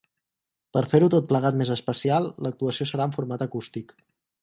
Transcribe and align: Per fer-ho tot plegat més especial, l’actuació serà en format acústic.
Per 0.77 0.81
fer-ho 0.93 1.09
tot 1.15 1.27
plegat 1.33 1.59
més 1.61 1.73
especial, 1.77 2.31
l’actuació 2.47 2.91
serà 2.93 3.11
en 3.11 3.15
format 3.19 3.49
acústic. 3.51 3.99